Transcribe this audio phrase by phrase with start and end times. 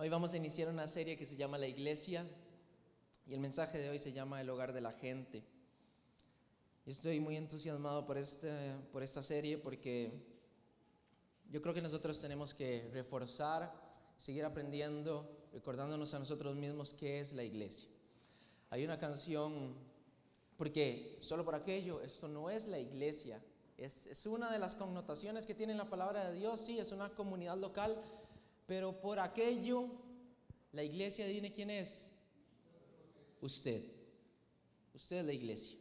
[0.00, 2.24] Hoy vamos a iniciar una serie que se llama La Iglesia
[3.26, 5.42] y el mensaje de hoy se llama El hogar de la gente.
[6.86, 10.12] Estoy muy entusiasmado por, este, por esta serie porque
[11.50, 13.74] yo creo que nosotros tenemos que reforzar,
[14.16, 17.90] seguir aprendiendo, recordándonos a nosotros mismos qué es la iglesia.
[18.70, 19.74] Hay una canción,
[20.56, 23.42] porque solo por aquello, esto no es la iglesia,
[23.76, 27.08] es, es una de las connotaciones que tiene la palabra de Dios, sí, es una
[27.08, 28.00] comunidad local,
[28.68, 29.88] pero por aquello,
[30.72, 32.10] la iglesia, dime quién es.
[33.40, 33.82] Usted.
[34.92, 35.78] Usted es la iglesia.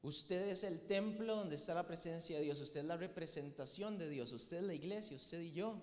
[0.00, 2.58] Usted es el templo donde está la presencia de Dios.
[2.60, 4.32] Usted es la representación de Dios.
[4.32, 5.82] Usted es la iglesia, usted y yo.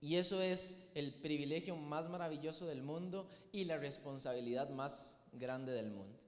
[0.00, 5.90] Y eso es el privilegio más maravilloso del mundo y la responsabilidad más grande del
[5.90, 6.21] mundo.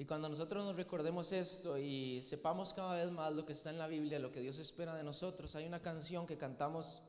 [0.00, 3.78] Y cuando nosotros nos recordemos esto y sepamos cada vez más lo que está en
[3.78, 7.02] la Biblia, lo que Dios espera de nosotros, hay una canción que cantamos,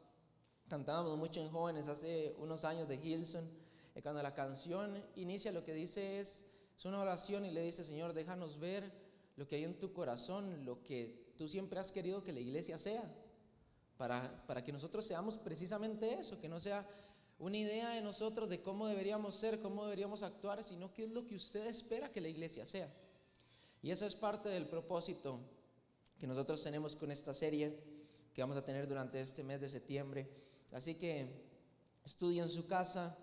[0.67, 3.47] cantábamos mucho en jóvenes hace unos años de Hilson,
[3.93, 7.83] y cuando la canción inicia lo que dice es, es una oración y le dice,
[7.83, 8.91] Señor, déjanos ver
[9.35, 12.79] lo que hay en tu corazón, lo que tú siempre has querido que la iglesia
[12.79, 13.03] sea,
[13.97, 16.89] para, para que nosotros seamos precisamente eso, que no sea
[17.39, 21.25] una idea de nosotros de cómo deberíamos ser, cómo deberíamos actuar, sino qué es lo
[21.25, 22.93] que usted espera que la iglesia sea.
[23.81, 25.39] Y eso es parte del propósito
[26.19, 27.79] que nosotros tenemos con esta serie
[28.33, 30.29] que vamos a tener durante este mes de septiembre.
[30.73, 31.29] Así que
[32.05, 33.17] estudie en su casa,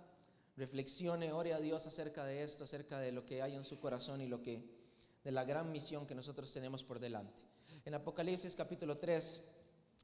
[0.56, 4.22] reflexione, ore a Dios acerca de esto, acerca de lo que hay en su corazón
[4.22, 4.64] y lo que
[5.24, 7.42] de la gran misión que nosotros tenemos por delante.
[7.84, 9.42] En Apocalipsis capítulo 3,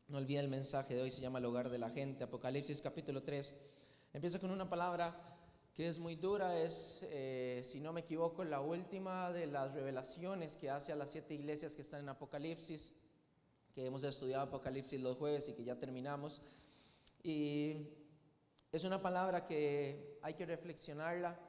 [0.09, 2.25] no olvide el mensaje de hoy, se llama el hogar de la gente.
[2.25, 3.55] Apocalipsis capítulo 3
[4.15, 5.19] Empieza con una palabra
[5.73, 10.55] que es muy dura, es, eh, si no me equivoco, la última de las revelaciones
[10.55, 12.93] que hace a las siete iglesias que están en Apocalipsis,
[13.73, 16.43] que hemos estudiado Apocalipsis los jueves y que ya terminamos.
[17.23, 17.89] Y
[18.71, 21.41] es una palabra que hay que reflexionarla.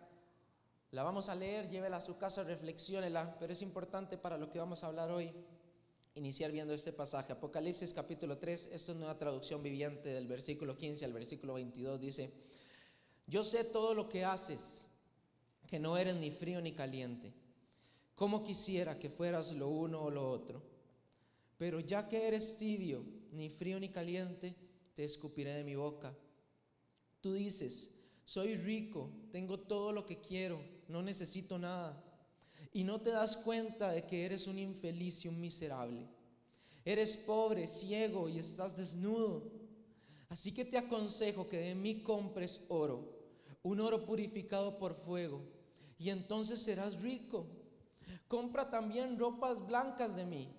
[0.92, 4.60] La vamos a leer, llévela a su casa, reflexiónela, pero es importante para lo que
[4.60, 5.34] vamos a hablar hoy
[6.16, 7.34] iniciar viendo este pasaje.
[7.34, 12.32] Apocalipsis capítulo 3, esto es una traducción viviente del versículo 15 al versículo 22, dice,
[13.26, 14.88] yo sé todo lo que haces,
[15.68, 17.34] que no eres ni frío ni caliente.
[18.16, 20.62] Como quisiera que fueras lo uno o lo otro.
[21.58, 24.56] Pero ya que eres tibio, ni frío ni caliente,
[24.94, 26.16] te escupiré de mi boca.
[27.22, 27.90] Tú dices,
[28.26, 32.03] soy rico, tengo todo lo que quiero, no necesito nada
[32.74, 36.08] y no te das cuenta de que eres un infeliz y un miserable.
[36.84, 39.44] Eres pobre, ciego y estás desnudo.
[40.28, 43.08] Así que te aconsejo que de mí compres oro,
[43.62, 45.42] un oro purificado por fuego,
[46.00, 47.46] y entonces serás rico.
[48.28, 50.50] Compra también ropas blancas de mí.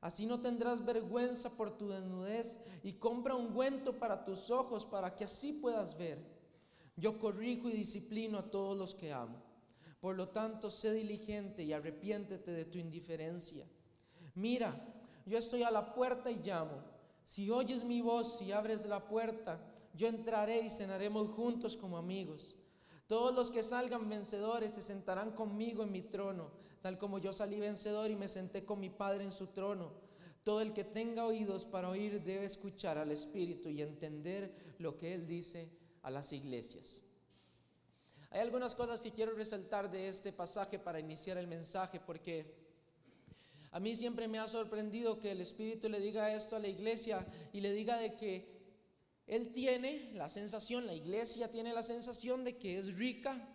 [0.00, 5.14] Así no tendrás vergüenza por tu desnudez y compra un ungüento para tus ojos para
[5.14, 6.18] que así puedas ver.
[6.96, 9.47] Yo corrijo y disciplino a todos los que amo.
[10.00, 13.66] Por lo tanto, sé diligente y arrepiéntete de tu indiferencia.
[14.34, 14.72] Mira,
[15.26, 16.82] yo estoy a la puerta y llamo.
[17.24, 19.60] Si oyes mi voz y abres la puerta,
[19.94, 22.54] yo entraré y cenaremos juntos como amigos.
[23.08, 26.50] Todos los que salgan vencedores se sentarán conmigo en mi trono,
[26.82, 29.92] tal como yo salí vencedor y me senté con mi Padre en su trono.
[30.44, 35.14] Todo el que tenga oídos para oír debe escuchar al Espíritu y entender lo que
[35.14, 35.68] Él dice
[36.02, 37.02] a las iglesias.
[38.30, 42.54] Hay algunas cosas que quiero resaltar de este pasaje para iniciar el mensaje, porque
[43.70, 47.26] a mí siempre me ha sorprendido que el Espíritu le diga esto a la iglesia
[47.52, 48.46] y le diga de que
[49.26, 53.48] Él tiene la sensación, la iglesia tiene la sensación de que es rica,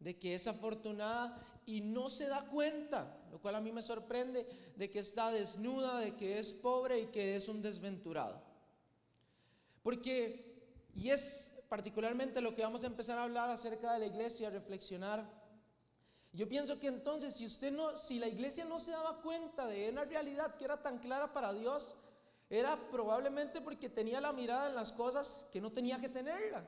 [0.00, 4.48] de que es afortunada y no se da cuenta, lo cual a mí me sorprende,
[4.74, 8.42] de que está desnuda, de que es pobre y que es un desventurado.
[9.82, 14.50] Porque, y es particularmente lo que vamos a empezar a hablar acerca de la iglesia,
[14.50, 15.24] reflexionar.
[16.34, 19.88] Yo pienso que entonces si usted no, si la iglesia no se daba cuenta de
[19.88, 21.94] una realidad que era tan clara para Dios,
[22.50, 26.62] era probablemente porque tenía la mirada en las cosas que no tenía que tenerla.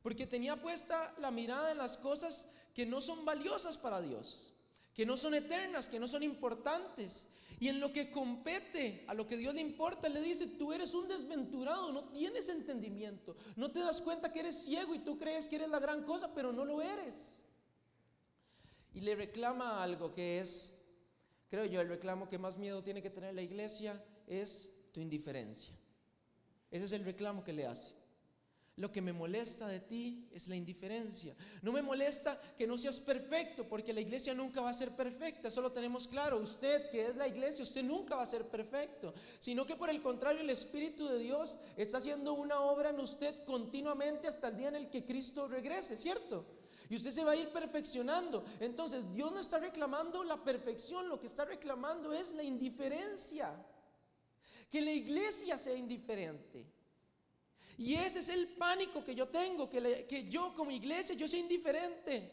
[0.00, 4.54] Porque tenía puesta la mirada en las cosas que no son valiosas para Dios
[4.94, 7.26] que no son eternas, que no son importantes.
[7.60, 10.92] Y en lo que compete a lo que Dios le importa, le dice, tú eres
[10.94, 15.48] un desventurado, no tienes entendimiento, no te das cuenta que eres ciego y tú crees
[15.48, 17.44] que eres la gran cosa, pero no lo eres.
[18.92, 20.84] Y le reclama algo que es,
[21.48, 25.74] creo yo, el reclamo que más miedo tiene que tener la iglesia es tu indiferencia.
[26.70, 27.94] Ese es el reclamo que le hace.
[28.76, 31.36] Lo que me molesta de ti es la indiferencia.
[31.62, 35.46] No me molesta que no seas perfecto, porque la iglesia nunca va a ser perfecta.
[35.46, 36.38] Eso lo tenemos claro.
[36.38, 39.14] Usted, que es la iglesia, usted nunca va a ser perfecto.
[39.38, 43.44] Sino que por el contrario, el Espíritu de Dios está haciendo una obra en usted
[43.44, 46.44] continuamente hasta el día en el que Cristo regrese, ¿cierto?
[46.90, 48.44] Y usted se va a ir perfeccionando.
[48.58, 53.54] Entonces, Dios no está reclamando la perfección, lo que está reclamando es la indiferencia.
[54.68, 56.73] Que la iglesia sea indiferente.
[57.76, 61.40] Y ese es el pánico que yo tengo, que, que yo como iglesia, yo soy
[61.40, 62.32] indiferente.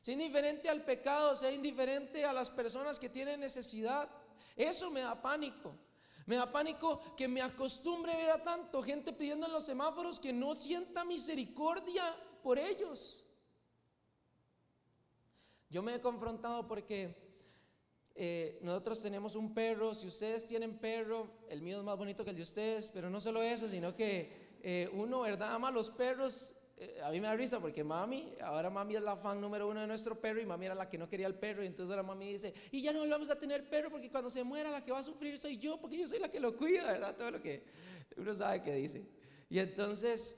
[0.00, 4.08] Soy indiferente al pecado, soy indiferente a las personas que tienen necesidad.
[4.56, 5.74] Eso me da pánico.
[6.26, 10.20] Me da pánico que me acostumbre a ver a tanto gente pidiendo en los semáforos
[10.20, 12.04] que no sienta misericordia
[12.42, 13.24] por ellos.
[15.70, 17.14] Yo me he confrontado porque
[18.14, 22.30] eh, nosotros tenemos un perro, si ustedes tienen perro, el mío es más bonito que
[22.30, 25.54] el de ustedes, pero no solo eso, sino que eh, uno, ¿verdad?
[25.54, 26.54] Ama a los perros.
[26.76, 29.80] Eh, a mí me da risa porque mami, ahora mami es la fan número uno
[29.80, 32.04] de nuestro perro y mami era la que no quería el perro y entonces ahora
[32.04, 34.92] mami dice, y ya no vamos a tener perro porque cuando se muera la que
[34.92, 37.16] va a sufrir soy yo porque yo soy la que lo cuida, ¿verdad?
[37.16, 37.64] Todo lo que
[38.16, 39.04] uno sabe que dice.
[39.50, 40.36] Y entonces,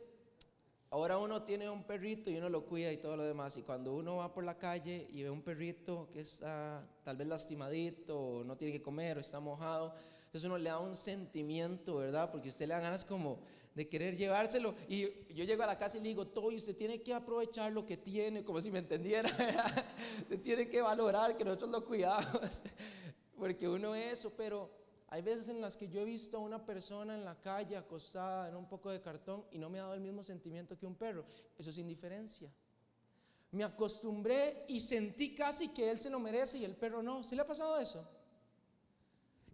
[0.91, 3.57] ahora uno tiene un perrito y uno lo cuida y todo lo demás.
[3.57, 7.27] Y cuando uno va por la calle y ve un perrito que está tal vez
[7.27, 9.95] lastimadito o no tiene que comer o está mojado,
[10.27, 12.31] entonces uno le da un sentimiento, ¿verdad?
[12.31, 13.41] Porque usted le da ganas como
[13.75, 14.75] de querer llevárselo.
[14.89, 15.03] Y
[15.35, 17.97] yo llego a la casa y le digo, Toy, usted tiene que aprovechar lo que
[17.97, 19.31] tiene, como si me entendiera.
[20.23, 22.63] usted tiene que valorar que nosotros lo cuidamos.
[23.39, 24.71] Porque uno eso, pero
[25.09, 28.49] hay veces en las que yo he visto a una persona en la calle acostada
[28.49, 30.95] en un poco de cartón y no me ha dado el mismo sentimiento que un
[30.95, 31.25] perro.
[31.57, 32.53] Eso es indiferencia.
[33.53, 37.25] Me acostumbré y sentí casi que él se lo merece y el perro no.
[37.25, 38.07] ¿Sí le ha pasado eso?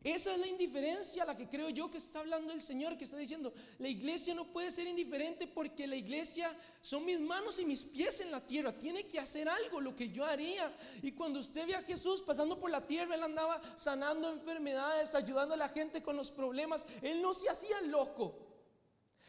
[0.06, 3.02] Esa es la indiferencia a la que creo yo que está hablando el Señor, que
[3.02, 7.64] está diciendo, la iglesia no puede ser indiferente porque la iglesia son mis manos y
[7.64, 10.72] mis pies en la tierra, tiene que hacer algo, lo que yo haría.
[11.02, 15.54] Y cuando usted ve a Jesús pasando por la tierra, él andaba sanando enfermedades, ayudando
[15.54, 18.38] a la gente con los problemas, él no se hacía loco.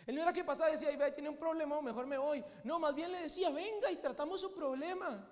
[0.06, 2.46] Él no era que pasaba y decía, ay, tiene un problema, mejor me voy.
[2.64, 5.28] No, más bien le decía, venga y tratamos su problema.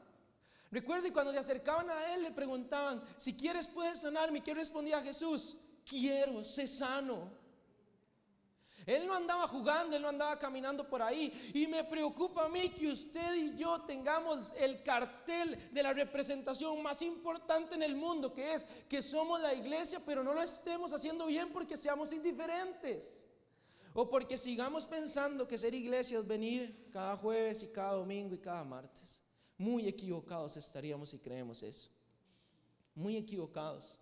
[0.71, 4.43] Recuerde cuando se acercaban a él le preguntaban, si quieres puedes sanarme.
[4.43, 5.57] ¿Qué respondía Jesús?
[5.85, 7.45] Quiero, sé sano.
[8.85, 11.51] Él no andaba jugando, él no andaba caminando por ahí.
[11.53, 16.81] Y me preocupa a mí que usted y yo tengamos el cartel de la representación
[16.83, 20.93] más importante en el mundo, que es que somos la iglesia, pero no lo estemos
[20.93, 23.25] haciendo bien porque seamos indiferentes.
[23.93, 28.39] O porque sigamos pensando que ser iglesia es venir cada jueves y cada domingo y
[28.39, 29.24] cada martes.
[29.57, 31.89] Muy equivocados estaríamos si creemos eso.
[32.93, 33.97] Muy equivocados.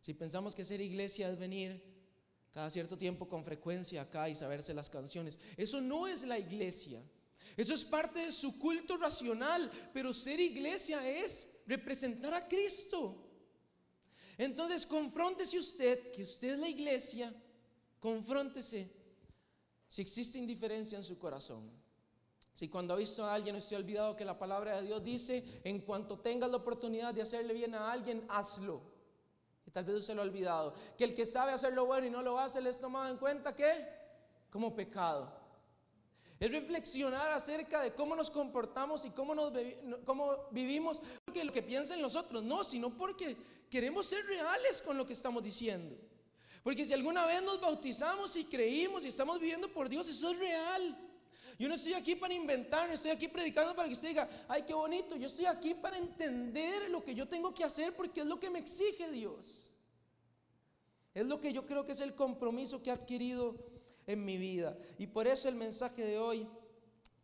[0.00, 1.82] Si pensamos que ser iglesia es venir
[2.52, 5.38] cada cierto tiempo con frecuencia acá y saberse las canciones.
[5.56, 7.02] Eso no es la iglesia.
[7.56, 13.28] Eso es parte de su culto racional, pero ser iglesia es representar a Cristo.
[14.36, 17.34] Entonces, confróntese usted, que usted es la iglesia,
[17.98, 18.88] confróntese
[19.88, 21.68] si existe indiferencia en su corazón.
[22.58, 25.44] Si cuando ha visto a alguien usted ha olvidado que la palabra de Dios dice,
[25.62, 28.80] en cuanto tengas la oportunidad de hacerle bien a alguien, hazlo.
[29.64, 30.74] Y tal vez usted lo ha olvidado.
[30.96, 33.16] Que el que sabe hacer lo bueno y no lo hace, le es tomado en
[33.16, 33.70] cuenta que
[34.50, 35.32] como pecado.
[36.40, 39.52] Es reflexionar acerca de cómo nos comportamos y cómo, nos
[40.04, 43.36] cómo vivimos, porque lo que piensan los otros, no, sino porque
[43.70, 45.96] queremos ser reales con lo que estamos diciendo.
[46.64, 50.38] Porque si alguna vez nos bautizamos y creímos y estamos viviendo por Dios, eso es
[50.40, 51.07] real.
[51.58, 54.62] Yo no estoy aquí para inventar, no estoy aquí predicando para que usted diga, ay,
[54.62, 55.16] qué bonito.
[55.16, 58.48] Yo estoy aquí para entender lo que yo tengo que hacer porque es lo que
[58.48, 59.72] me exige Dios.
[61.14, 63.56] Es lo que yo creo que es el compromiso que he adquirido
[64.06, 64.78] en mi vida.
[64.98, 66.48] Y por eso el mensaje de hoy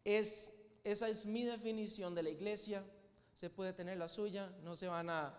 [0.02, 2.84] es, esa es mi definición de la iglesia.
[3.34, 5.32] Se puede tener la suya, no se van a,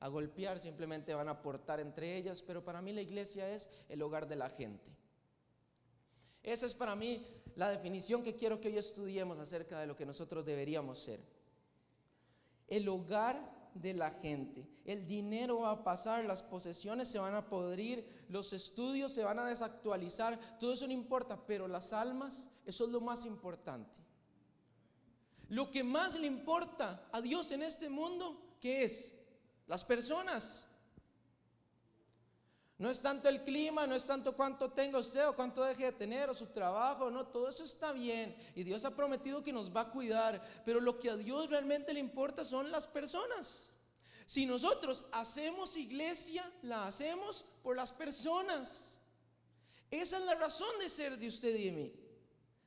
[0.00, 4.00] a golpear, simplemente van a aportar entre ellas, pero para mí la iglesia es el
[4.00, 4.90] hogar de la gente.
[6.42, 10.06] Esa es para mí la definición que quiero que hoy estudiemos acerca de lo que
[10.06, 11.20] nosotros deberíamos ser.
[12.68, 14.66] El hogar de la gente.
[14.84, 19.38] El dinero va a pasar, las posesiones se van a podrir, los estudios se van
[19.38, 24.00] a desactualizar, todo eso no importa, pero las almas, eso es lo más importante.
[25.48, 29.14] Lo que más le importa a Dios en este mundo, ¿qué es?
[29.66, 30.65] Las personas.
[32.78, 35.92] No es tanto el clima, no es tanto cuánto tenga usted o cuánto deje de
[35.92, 38.36] tener o su trabajo, no, todo eso está bien.
[38.54, 41.94] Y Dios ha prometido que nos va a cuidar, pero lo que a Dios realmente
[41.94, 43.70] le importa son las personas.
[44.26, 48.98] Si nosotros hacemos iglesia, la hacemos por las personas.
[49.90, 51.92] Esa es la razón de ser de usted y de mí.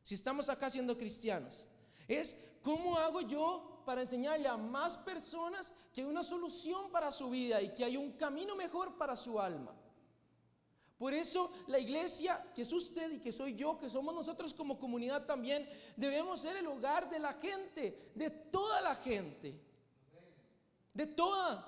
[0.01, 1.67] Si estamos acá siendo cristianos,
[2.07, 7.29] es cómo hago yo para enseñarle a más personas que hay una solución para su
[7.29, 9.75] vida y que hay un camino mejor para su alma.
[10.99, 14.77] Por eso la iglesia, que es usted y que soy yo, que somos nosotros como
[14.77, 19.57] comunidad también, debemos ser el hogar de la gente, de toda la gente,
[20.93, 21.65] de toda.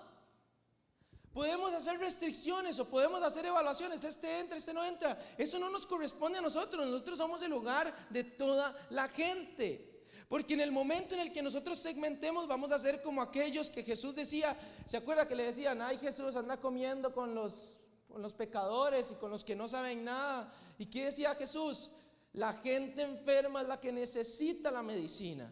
[1.32, 5.18] Podemos hacer restricciones o podemos hacer evaluaciones, este entra, este no entra.
[5.38, 10.04] Eso no nos corresponde a nosotros, nosotros somos el hogar de toda la gente.
[10.28, 13.84] Porque en el momento en el que nosotros segmentemos vamos a ser como aquellos que
[13.84, 17.78] Jesús decía, ¿se acuerda que le decían, ay Jesús anda comiendo con los
[18.12, 20.54] con los pecadores y con los que no saben nada.
[20.78, 21.92] ¿Y qué decía Jesús?
[22.34, 25.52] La gente enferma es la que necesita la medicina.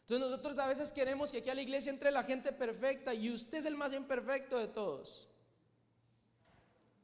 [0.00, 3.30] Entonces nosotros a veces queremos que aquí a la iglesia entre la gente perfecta y
[3.30, 5.28] usted es el más imperfecto de todos.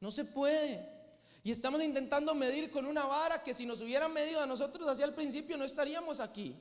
[0.00, 0.96] No se puede.
[1.44, 5.04] Y estamos intentando medir con una vara que si nos hubieran medido a nosotros hacia
[5.04, 6.60] el principio no estaríamos aquí.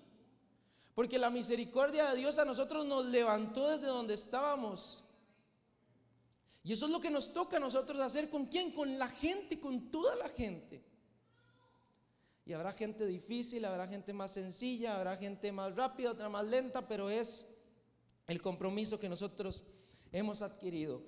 [0.93, 5.03] Porque la misericordia de Dios a nosotros nos levantó desde donde estábamos
[6.67, 9.57] y eso es lo que nos toca a nosotros hacer con quién, con la gente,
[9.57, 10.83] con toda la gente.
[12.45, 16.85] Y habrá gente difícil, habrá gente más sencilla, habrá gente más rápida, otra más lenta,
[16.85, 17.47] pero es
[18.27, 19.63] el compromiso que nosotros
[20.11, 21.01] hemos adquirido.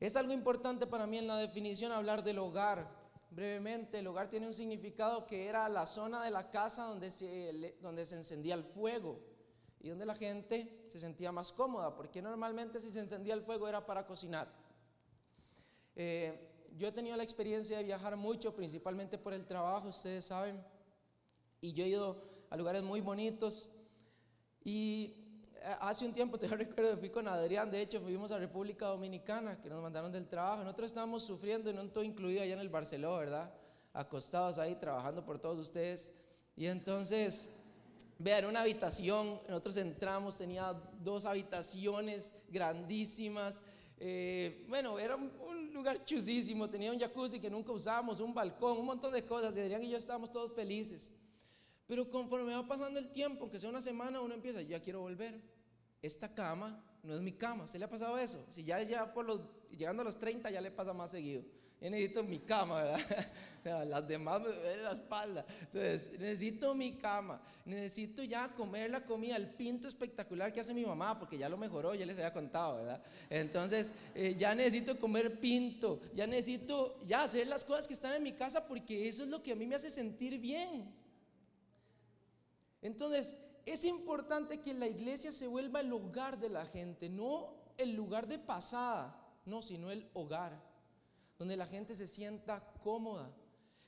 [0.00, 2.86] Es algo importante para mí en la definición hablar del hogar.
[3.30, 7.74] Brevemente, el hogar tiene un significado que era la zona de la casa donde se,
[7.80, 9.18] donde se encendía el fuego
[9.80, 13.66] y donde la gente se sentía más cómoda, porque normalmente si se encendía el fuego
[13.66, 14.59] era para cocinar.
[16.02, 16.32] Eh,
[16.78, 20.58] yo he tenido la experiencia de viajar mucho, principalmente por el trabajo, ustedes saben,
[21.60, 23.70] y yo he ido a lugares muy bonitos.
[24.64, 25.12] Y
[25.56, 29.60] eh, hace un tiempo, te recuerdo, fui con Adrián, de hecho fuimos a República Dominicana,
[29.60, 30.64] que nos mandaron del trabajo.
[30.64, 33.52] Nosotros estábamos sufriendo, no todo incluido allá en el Barceló, ¿verdad?
[33.92, 36.10] Acostados ahí, trabajando por todos ustedes.
[36.56, 37.46] Y entonces,
[38.18, 43.62] vean, una habitación, nosotros entramos, tenía dos habitaciones grandísimas.
[44.02, 45.30] Eh, bueno, era un,
[45.74, 49.54] lugar chusísimo, tenía un jacuzzi que nunca usamos, un balcón, un montón de cosas.
[49.54, 51.12] Y Adrián y yo estábamos todos felices.
[51.86, 55.40] Pero conforme va pasando el tiempo, aunque sea una semana, uno empieza, ya quiero volver.
[56.02, 57.68] Esta cama no es mi cama.
[57.68, 58.44] ¿Se le ha pasado eso?
[58.48, 59.40] Si ya, ya por los,
[59.70, 61.44] llegando a los 30 ya le pasa más seguido.
[61.80, 63.00] Yo necesito mi cama, ¿verdad?
[63.86, 65.44] Las demás me duelen la espalda.
[65.60, 67.40] Entonces, necesito mi cama.
[67.64, 71.56] Necesito ya comer la comida, el pinto espectacular que hace mi mamá, porque ya lo
[71.56, 73.02] mejoró, ya les había contado, ¿verdad?
[73.30, 76.00] Entonces, eh, ya necesito comer pinto.
[76.14, 79.42] Ya necesito ya hacer las cosas que están en mi casa, porque eso es lo
[79.42, 80.92] que a mí me hace sentir bien.
[82.82, 87.94] Entonces, es importante que la iglesia se vuelva el hogar de la gente, no el
[87.94, 90.69] lugar de pasada, no, sino el hogar
[91.40, 93.32] donde la gente se sienta cómoda.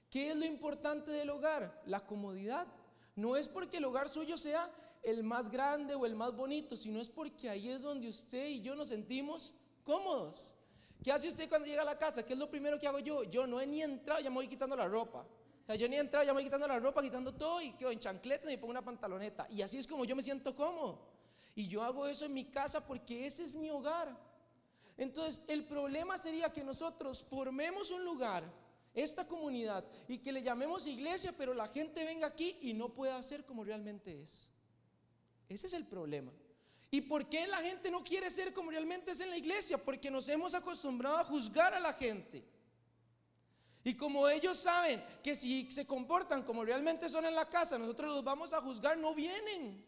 [0.09, 1.83] ¿Qué es lo importante del hogar?
[1.85, 2.67] La comodidad.
[3.15, 4.71] No es porque el hogar suyo sea
[5.03, 8.63] el más grande o el más bonito, sino es porque ahí es donde usted y
[8.63, 9.55] yo nos sentimos
[9.85, 10.55] cómodos.
[11.05, 12.25] ¿Qué hace usted cuando llega a la casa?
[12.25, 13.23] ¿Qué es lo primero que hago yo?
[13.25, 15.19] Yo no he ni entrado, ya me voy quitando la ropa.
[15.19, 17.73] O sea, yo ni he entrado, ya me voy quitando la ropa, quitando todo y
[17.73, 19.47] quedo en chancletas y me pongo una pantaloneta.
[19.51, 21.01] Y así es como yo me siento cómodo.
[21.55, 24.32] Y yo hago eso en mi casa porque ese es mi hogar.
[24.97, 28.45] Entonces, el problema sería que nosotros formemos un lugar,
[28.95, 33.23] esta comunidad, y que le llamemos iglesia, pero la gente venga aquí y no pueda
[33.23, 34.51] ser como realmente es.
[35.49, 36.33] Ese es el problema.
[36.91, 39.83] ¿Y por qué la gente no quiere ser como realmente es en la iglesia?
[39.83, 42.45] Porque nos hemos acostumbrado a juzgar a la gente.
[43.85, 48.11] Y como ellos saben que si se comportan como realmente son en la casa, nosotros
[48.11, 49.85] los vamos a juzgar, no vienen.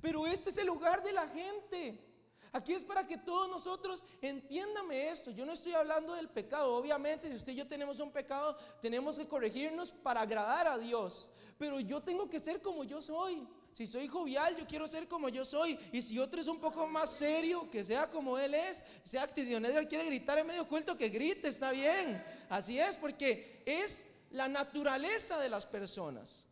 [0.00, 2.13] Pero este es el lugar de la gente.
[2.54, 5.32] Aquí es para que todos nosotros entiéndame esto.
[5.32, 6.76] Yo no estoy hablando del pecado.
[6.76, 11.30] Obviamente, si usted y yo tenemos un pecado, tenemos que corregirnos para agradar a Dios.
[11.58, 13.44] Pero yo tengo que ser como yo soy.
[13.72, 15.76] Si soy jovial, yo quiero ser como yo soy.
[15.90, 18.84] Y si otro es un poco más serio, que sea como él es.
[19.02, 22.24] Sea él quiere gritar en medio culto, que grite, está bien.
[22.48, 26.46] Así es, porque es la naturaleza de las personas.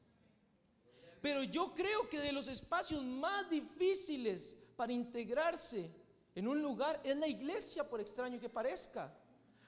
[1.20, 5.90] Pero yo creo que de los espacios más difíciles para integrarse
[6.34, 9.12] en un lugar es la iglesia, por extraño que parezca.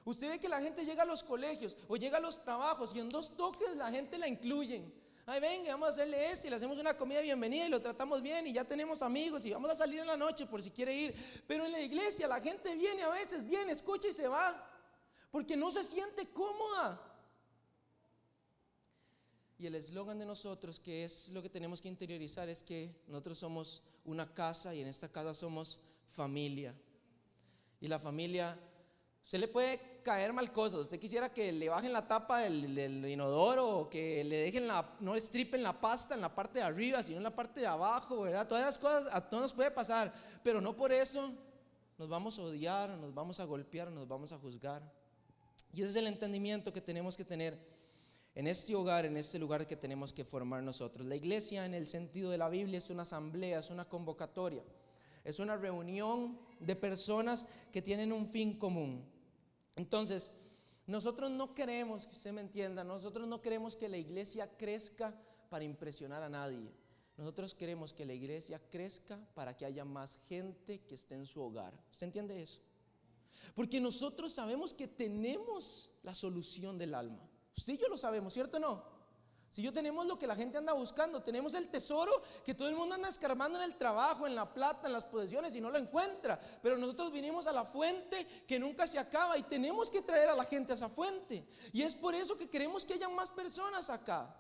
[0.05, 3.01] Usted ve que la gente llega a los colegios o llega a los trabajos y
[3.01, 4.93] en dos toques la gente la incluyen.
[5.27, 8.21] Ay, venga, vamos a hacerle esto y le hacemos una comida bienvenida y lo tratamos
[8.21, 10.95] bien y ya tenemos amigos y vamos a salir en la noche por si quiere
[10.95, 11.43] ir.
[11.47, 14.71] Pero en la iglesia la gente viene a veces, viene, escucha y se va.
[15.31, 17.01] Porque no se siente cómoda.
[19.59, 23.39] Y el eslogan de nosotros, que es lo que tenemos que interiorizar, es que nosotros
[23.39, 25.81] somos una casa y en esta casa somos
[26.11, 26.75] familia.
[27.81, 28.59] Y la familia
[29.25, 30.81] Usted le puede caer mal cosas.
[30.81, 35.19] Usted quisiera que le bajen la tapa del, inodoro o que le dejen la, no
[35.19, 38.47] stripen la pasta en la parte de arriba, sino en la parte de abajo, ¿verdad?
[38.47, 41.33] Todas esas cosas a todos nos puede pasar, pero no por eso
[41.97, 44.83] nos vamos a odiar, nos vamos a golpear, nos vamos a juzgar.
[45.73, 47.59] Y ese es el entendimiento que tenemos que tener
[48.35, 51.07] en este hogar, en este lugar que tenemos que formar nosotros.
[51.07, 54.65] La iglesia en el sentido de la Biblia es una asamblea, es una convocatoria,
[55.23, 59.05] es una reunión de personas que tienen un fin común.
[59.77, 60.33] Entonces,
[60.87, 65.15] nosotros no queremos, que usted me entienda, nosotros no queremos que la iglesia crezca
[65.49, 66.73] para impresionar a nadie.
[67.17, 71.41] Nosotros queremos que la iglesia crezca para que haya más gente que esté en su
[71.41, 71.73] hogar.
[71.93, 72.61] ¿Usted entiende eso?
[73.55, 77.29] Porque nosotros sabemos que tenemos la solución del alma.
[77.57, 78.95] Usted yo lo sabemos, ¿cierto o no?
[79.55, 82.75] Si yo tenemos lo que la gente anda buscando, tenemos el tesoro que todo el
[82.75, 85.79] mundo anda escarbando en el trabajo, en la plata, en las posesiones y no lo
[85.79, 86.41] encuentra.
[86.61, 90.35] Pero nosotros vinimos a la fuente que nunca se acaba y tenemos que traer a
[90.35, 91.47] la gente a esa fuente.
[91.73, 94.35] Y es por eso que queremos que haya más personas acá.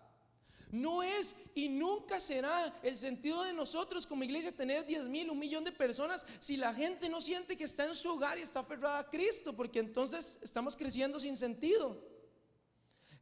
[0.72, 5.38] No es y nunca será el sentido de nosotros como iglesia tener 10 mil, un
[5.38, 8.58] millón de personas si la gente no siente que está en su hogar y está
[8.58, 12.13] aferrada a Cristo, porque entonces estamos creciendo sin sentido.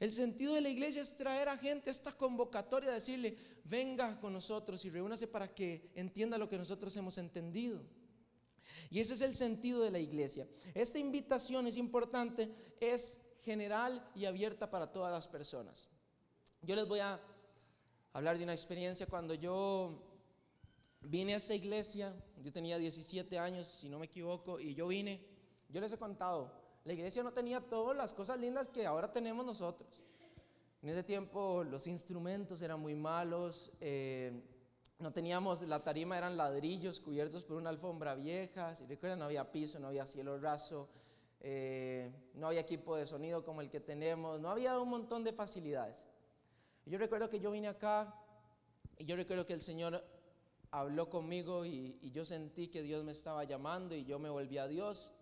[0.02, 4.32] El sentido de la iglesia es traer a gente a esta convocatoria, decirle, venga con
[4.32, 7.80] nosotros y reúnase para que entienda lo que nosotros hemos entendido.
[8.90, 10.48] Y ese es el sentido de la iglesia.
[10.74, 15.88] Esta invitación es importante, es general y abierta para todas las personas.
[16.62, 17.20] Yo les voy a
[18.12, 20.02] hablar de una experiencia cuando yo
[21.02, 25.24] vine a esta iglesia, yo tenía 17 años, si no me equivoco, y yo vine,
[25.68, 29.46] yo les he contado, la iglesia no tenía todas las cosas lindas que ahora tenemos
[29.46, 30.02] nosotros.
[30.82, 34.32] En ese tiempo los instrumentos eran muy malos, eh,
[34.98, 39.50] no teníamos, la tarima eran ladrillos cubiertos por una alfombra vieja, si recuerdan no había
[39.50, 40.88] piso, no había cielo raso,
[41.40, 45.32] eh, no había equipo de sonido como el que tenemos, no había un montón de
[45.32, 46.08] facilidades.
[46.84, 48.12] Yo recuerdo que yo vine acá
[48.98, 50.04] y yo recuerdo que el Señor
[50.72, 54.58] habló conmigo y, y yo sentí que Dios me estaba llamando y yo me volví
[54.58, 55.12] a Dios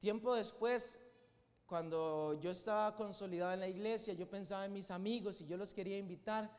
[0.00, 0.98] Tiempo después,
[1.66, 5.74] cuando yo estaba consolidado en la iglesia, yo pensaba en mis amigos y yo los
[5.74, 6.50] quería invitar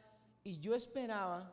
[0.43, 1.51] y yo esperaba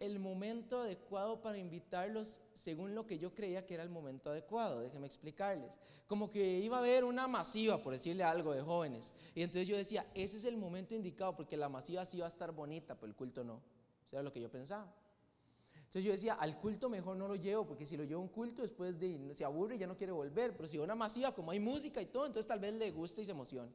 [0.00, 4.80] el momento adecuado para invitarlos según lo que yo creía que era el momento adecuado.
[4.80, 5.78] Déjenme explicarles.
[6.08, 9.12] Como que iba a haber una masiva, por decirle algo, de jóvenes.
[9.34, 12.28] Y entonces yo decía, ese es el momento indicado porque la masiva sí va a
[12.28, 13.62] estar bonita, pero el culto no.
[14.06, 14.92] Eso era lo que yo pensaba.
[15.96, 18.28] Entonces yo decía, al culto mejor no lo llevo, porque si lo llevo a un
[18.28, 21.34] culto después de, se aburre y ya no quiere volver, pero si va una masiva,
[21.34, 23.72] como hay música y todo, entonces tal vez le gusta y se emociona.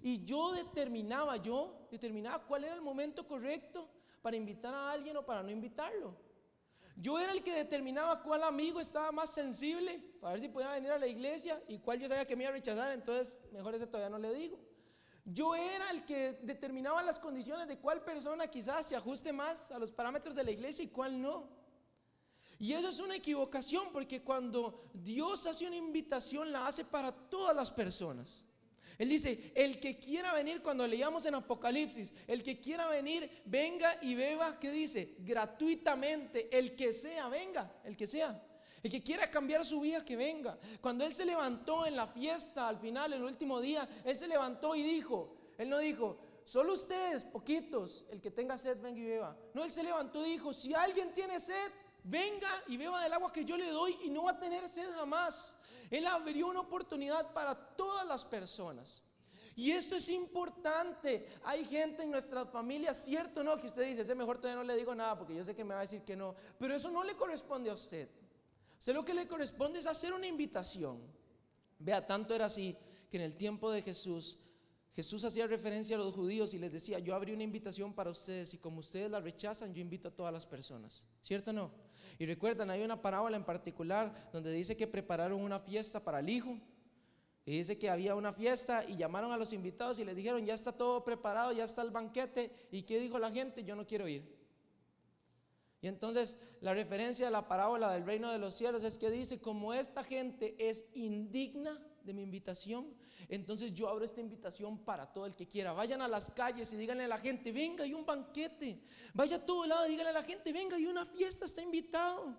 [0.00, 3.88] Y yo determinaba, yo determinaba cuál era el momento correcto
[4.22, 6.14] para invitar a alguien o para no invitarlo.
[6.94, 10.92] Yo era el que determinaba cuál amigo estaba más sensible para ver si podía venir
[10.92, 13.88] a la iglesia y cuál yo sabía que me iba a rechazar, entonces mejor ese
[13.88, 14.56] todavía no le digo.
[15.28, 19.78] Yo era el que determinaba las condiciones de cuál persona quizás se ajuste más a
[19.78, 21.48] los parámetros de la iglesia y cuál no.
[22.60, 27.56] Y eso es una equivocación porque cuando Dios hace una invitación la hace para todas
[27.56, 28.44] las personas.
[28.98, 33.98] Él dice, el que quiera venir, cuando leíamos en Apocalipsis, el que quiera venir, venga
[34.00, 35.16] y beba, ¿qué dice?
[35.18, 38.42] Gratuitamente, el que sea, venga, el que sea.
[38.86, 40.56] El que quiera cambiar su vida, que venga.
[40.80, 44.76] Cuando Él se levantó en la fiesta, al final, el último día, Él se levantó
[44.76, 49.36] y dijo, Él no dijo, solo ustedes, poquitos, el que tenga sed, venga y beba.
[49.54, 51.72] No, Él se levantó y dijo, si alguien tiene sed,
[52.04, 54.88] venga y beba del agua que yo le doy y no va a tener sed
[54.94, 55.56] jamás.
[55.90, 59.02] Él abrió una oportunidad para todas las personas.
[59.56, 61.26] Y esto es importante.
[61.42, 64.76] Hay gente en nuestras familias, cierto no, que usted dice, ese mejor todavía no le
[64.76, 66.36] digo nada porque yo sé que me va a decir que no.
[66.56, 68.08] Pero eso no le corresponde a usted.
[68.88, 71.00] O lo que le corresponde es hacer una invitación.
[71.78, 72.76] Vea, tanto era así
[73.10, 74.38] que en el tiempo de Jesús,
[74.92, 78.54] Jesús hacía referencia a los judíos y les decía, yo abrí una invitación para ustedes
[78.54, 81.04] y como ustedes la rechazan, yo invito a todas las personas.
[81.20, 81.70] ¿Cierto o no?
[82.18, 86.30] Y recuerdan, hay una parábola en particular donde dice que prepararon una fiesta para el
[86.30, 86.58] hijo.
[87.44, 90.54] Y dice que había una fiesta y llamaron a los invitados y les dijeron, ya
[90.54, 92.50] está todo preparado, ya está el banquete.
[92.72, 93.62] ¿Y qué dijo la gente?
[93.62, 94.34] Yo no quiero ir.
[95.88, 99.74] Entonces la referencia a la parábola del reino de los cielos es que dice, como
[99.74, 102.94] esta gente es indigna de mi invitación,
[103.28, 105.72] entonces yo abro esta invitación para todo el que quiera.
[105.72, 108.80] Vayan a las calles y díganle a la gente, venga, hay un banquete.
[109.14, 112.36] Vaya a todo lado y díganle a la gente, venga, hay una fiesta, está invitado.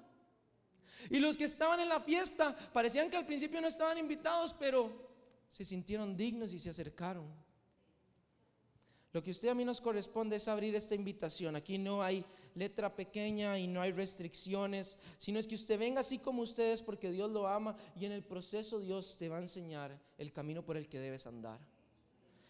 [1.09, 5.07] Y los que estaban en la fiesta parecían que al principio no estaban invitados, pero
[5.49, 7.27] se sintieron dignos y se acercaron.
[9.13, 11.55] Lo que usted a mí nos corresponde es abrir esta invitación.
[11.55, 12.25] Aquí no hay
[12.57, 17.11] letra pequeña y no hay restricciones, sino es que usted venga así como ustedes porque
[17.11, 20.75] Dios lo ama y en el proceso Dios te va a enseñar el camino por
[20.75, 21.59] el que debes andar.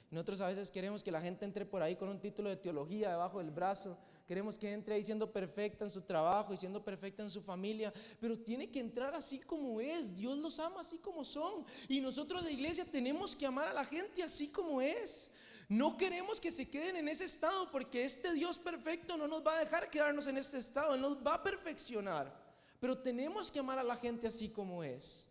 [0.10, 3.10] Nosotros a veces queremos que la gente entre por ahí con un título de teología
[3.10, 3.98] debajo del brazo.
[4.26, 7.93] Queremos que entre ahí siendo perfecta en su trabajo y siendo perfecta en su familia.
[8.17, 10.15] Pero tiene que entrar así como es.
[10.15, 11.65] Dios los ama así como son.
[11.89, 15.30] Y nosotros la iglesia tenemos que amar a la gente así como es.
[15.69, 19.58] No queremos que se queden en ese estado porque este Dios perfecto no nos va
[19.58, 20.95] a dejar quedarnos en este estado.
[20.95, 22.34] Nos va a perfeccionar.
[22.80, 25.30] Pero tenemos que amar a la gente así como es.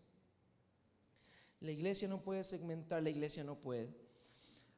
[1.61, 3.89] La iglesia no puede segmentar, la iglesia no puede.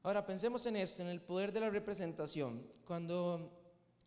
[0.02, 2.64] Ahora pensemos en esto, en el poder de la representación.
[2.86, 3.50] Cuando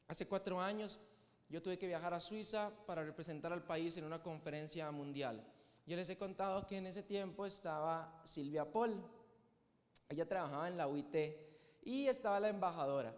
[0.08, 1.02] hace cuatro años
[1.50, 5.46] yo tuve que viajar a Suiza para representar al país en una conferencia mundial.
[5.86, 9.04] Yo les he contado que en ese tiempo estaba Silvia Paul.
[10.12, 11.16] Ella trabajaba en la UIT
[11.84, 13.16] y estaba la embajadora.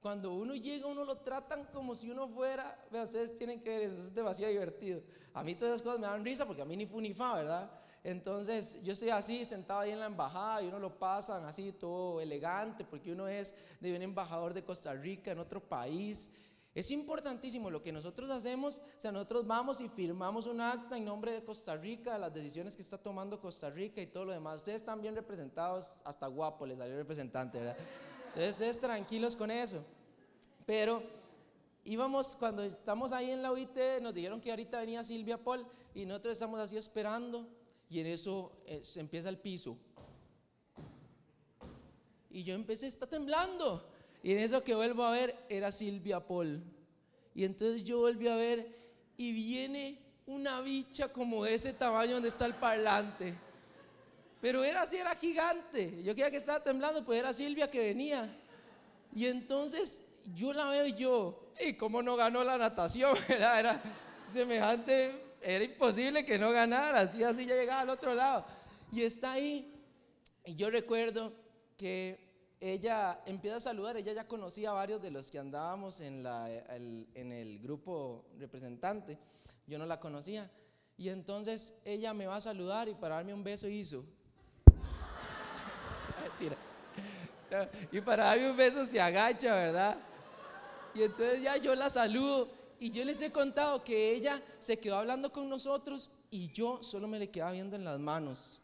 [0.00, 3.82] Cuando uno llega, uno lo tratan como si uno fuera, vea, ustedes tienen que ver
[3.82, 5.00] eso, es demasiado divertido.
[5.32, 7.36] A mí todas esas cosas me dan risa porque a mí ni fu ni fa,
[7.36, 7.70] ¿verdad?
[8.04, 12.20] Entonces yo estoy así sentado ahí en la embajada y uno lo pasan así todo
[12.20, 16.28] elegante porque uno es de un embajador de Costa Rica en otro país.
[16.74, 21.04] Es importantísimo lo que nosotros hacemos, o sea, nosotros vamos y firmamos un acta en
[21.04, 24.32] nombre de Costa Rica, de las decisiones que está tomando Costa Rica y todo lo
[24.32, 24.56] demás.
[24.56, 27.76] Ustedes están bien representados, hasta guapo les salió representante, ¿verdad?
[28.26, 29.84] Entonces, ustedes tranquilos con eso.
[30.66, 31.00] Pero
[31.84, 36.04] íbamos, cuando estamos ahí en la OIT, nos dijeron que ahorita venía Silvia Paul y
[36.04, 37.46] nosotros estamos así esperando
[37.88, 39.76] y en eso eh, se empieza el piso.
[42.30, 43.93] Y yo empecé, está temblando.
[44.24, 46.64] Y en eso que vuelvo a ver era Silvia Paul.
[47.34, 48.74] Y entonces yo volví a ver
[49.18, 53.34] y viene una bicha como de ese tamaño donde está el parlante.
[54.40, 56.02] Pero era así, era gigante.
[56.02, 58.34] Yo creía que estaba temblando, pues era Silvia que venía.
[59.14, 60.02] Y entonces
[60.34, 63.14] yo la veo yo, ¿y cómo no ganó la natación?
[63.28, 63.82] Era, era
[64.32, 68.46] semejante era imposible que no ganara, así, así ya llegaba al otro lado.
[68.90, 69.70] Y está ahí,
[70.46, 71.34] y yo recuerdo
[71.76, 72.23] que
[72.60, 76.50] ella empieza a saludar, ella ya conocía a varios de los que andábamos en, la,
[76.50, 79.18] el, en el grupo representante,
[79.66, 80.50] yo no la conocía.
[80.96, 84.04] Y entonces ella me va a saludar y para darme un beso hizo.
[87.92, 89.98] y para darme un beso se agacha, ¿verdad?
[90.94, 94.96] Y entonces ya yo la saludo y yo les he contado que ella se quedó
[94.96, 98.60] hablando con nosotros y yo solo me le quedaba viendo en las manos.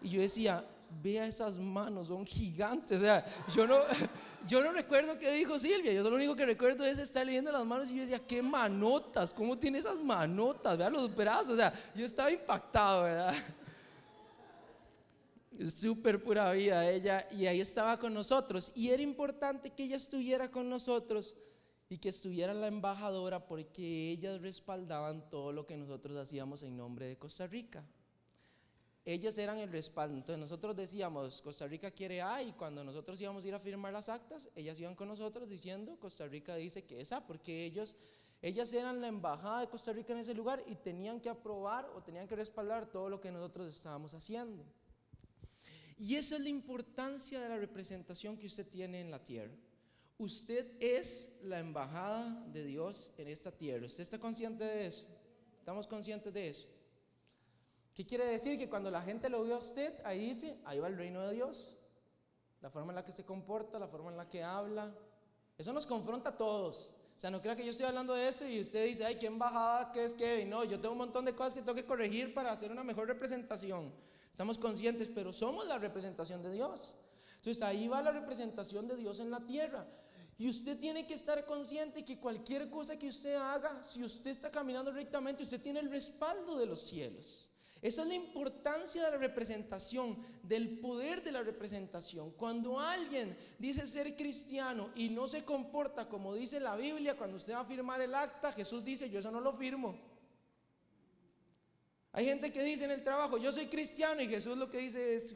[0.00, 0.64] Y yo decía,
[1.00, 2.98] vea esas manos, son gigantes.
[2.98, 3.24] O sea,
[3.54, 3.78] yo no,
[4.46, 7.64] yo no recuerdo qué dijo Silvia, yo lo único que recuerdo es estar leyendo las
[7.64, 10.76] manos y yo decía, qué manotas, ¿cómo tiene esas manotas?
[10.76, 13.34] Vea los brazos, o sea, yo estaba impactado, ¿verdad?
[15.76, 18.72] Súper pura vida ella, y ahí estaba con nosotros.
[18.74, 21.36] Y era importante que ella estuviera con nosotros
[21.88, 27.06] y que estuviera la embajadora porque ellas respaldaban todo lo que nosotros hacíamos en nombre
[27.06, 27.84] de Costa Rica.
[29.04, 30.16] Ellas eran el respaldo.
[30.16, 33.92] Entonces nosotros decíamos, Costa Rica quiere A y cuando nosotros íbamos a ir a firmar
[33.92, 37.96] las actas, ellas iban con nosotros diciendo, Costa Rica dice que es A, porque ellos,
[38.40, 42.02] ellas eran la embajada de Costa Rica en ese lugar y tenían que aprobar o
[42.02, 44.64] tenían que respaldar todo lo que nosotros estábamos haciendo.
[45.98, 49.54] Y esa es la importancia de la representación que usted tiene en la tierra.
[50.18, 53.86] Usted es la embajada de Dios en esta tierra.
[53.86, 55.06] ¿Usted está consciente de eso?
[55.58, 56.68] ¿Estamos conscientes de eso?
[57.94, 58.58] ¿Qué quiere decir?
[58.58, 61.34] Que cuando la gente lo ve a usted, ahí dice, ahí va el reino de
[61.34, 61.76] Dios.
[62.60, 64.94] La forma en la que se comporta, la forma en la que habla.
[65.58, 66.92] Eso nos confronta a todos.
[67.16, 69.26] O sea, no crea que yo estoy hablando de eso y usted dice, ay, qué
[69.26, 70.44] embajada, qué es qué.
[70.44, 73.06] No, yo tengo un montón de cosas que tengo que corregir para hacer una mejor
[73.06, 73.92] representación.
[74.30, 76.96] Estamos conscientes, pero somos la representación de Dios.
[77.36, 79.86] Entonces ahí va la representación de Dios en la tierra.
[80.38, 84.50] Y usted tiene que estar consciente que cualquier cosa que usted haga, si usted está
[84.50, 87.51] caminando rectamente, usted tiene el respaldo de los cielos.
[87.82, 92.30] Esa es la importancia de la representación, del poder de la representación.
[92.30, 97.54] Cuando alguien dice ser cristiano y no se comporta como dice la Biblia, cuando usted
[97.54, 99.98] va a firmar el acta, Jesús dice, yo eso no lo firmo.
[102.12, 105.16] Hay gente que dice en el trabajo, yo soy cristiano y Jesús lo que dice
[105.16, 105.34] es,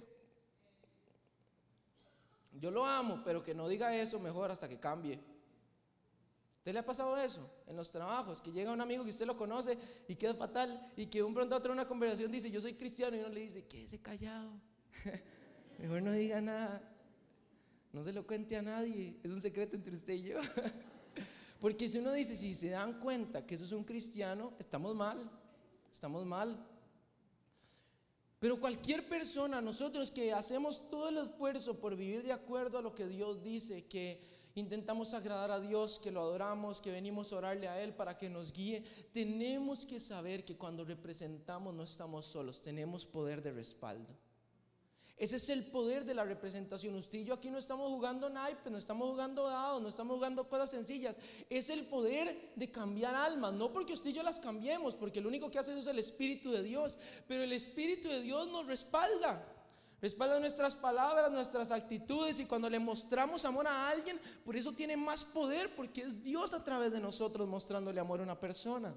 [2.53, 5.19] yo lo amo, pero que no diga eso mejor hasta que cambie.
[6.67, 8.41] ¿Usted le ha pasado eso en los trabajos?
[8.41, 11.55] Que llega un amigo que usted lo conoce y queda fatal y que un pronto
[11.55, 14.51] otro en una conversación dice, yo soy cristiano y uno le dice, quédese callado.
[15.79, 16.83] mejor no diga nada.
[17.93, 19.17] No se lo cuente a nadie.
[19.23, 20.41] Es un secreto entre usted y yo.
[21.61, 25.31] Porque si uno dice, si se dan cuenta que eso es un cristiano, estamos mal.
[25.93, 26.67] Estamos mal.
[28.41, 32.93] Pero cualquier persona, nosotros que hacemos todo el esfuerzo por vivir de acuerdo a lo
[32.93, 37.69] que Dios dice, que intentamos agradar a Dios, que lo adoramos, que venimos a orarle
[37.69, 42.63] a Él para que nos guíe, tenemos que saber que cuando representamos no estamos solos,
[42.63, 44.17] tenemos poder de respaldo.
[45.19, 46.95] Ese es el poder de la representación.
[46.95, 50.47] Usted y yo aquí no estamos jugando naipes, no estamos jugando dados, no estamos jugando
[50.47, 51.17] cosas sencillas.
[51.49, 53.55] Es el poder de cambiar almas.
[53.55, 56.51] No porque usted y yo las cambiemos, porque lo único que hace es el Espíritu
[56.51, 56.99] de Dios.
[57.27, 59.56] Pero el Espíritu de Dios nos respalda.
[60.07, 62.39] Respalda nuestras palabras, nuestras actitudes.
[62.39, 66.55] Y cuando le mostramos amor a alguien, por eso tiene más poder, porque es Dios
[66.55, 68.95] a través de nosotros mostrándole amor a una persona.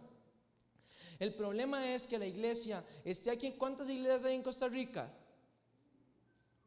[1.17, 3.53] El problema es que la iglesia esté aquí.
[3.53, 5.11] ¿Cuántas iglesias hay en Costa Rica?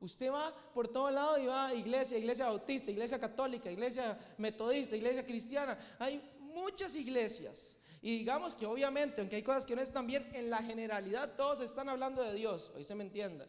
[0.01, 4.97] Usted va por todo lado y va a iglesia, iglesia bautista, iglesia católica, iglesia metodista,
[4.97, 5.79] iglesia cristiana.
[6.01, 7.77] Hay muchas iglesias.
[8.01, 11.61] Y digamos que obviamente, aunque hay cosas que no están bien, en la generalidad todos
[11.61, 13.47] están hablando de Dios, hoy se me entienda.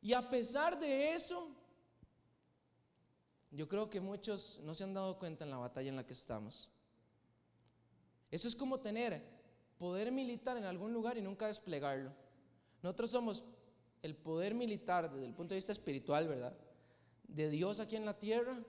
[0.00, 1.50] Y a pesar de eso,
[3.50, 6.12] yo creo que muchos no se han dado cuenta en la batalla en la que
[6.12, 6.70] estamos.
[8.30, 9.22] Eso es como tener
[9.78, 12.12] poder militar en algún lugar y nunca desplegarlo.
[12.82, 13.44] Nosotros somos
[14.02, 16.56] el poder militar desde el punto de vista espiritual, ¿verdad?
[17.28, 18.62] De Dios aquí en la tierra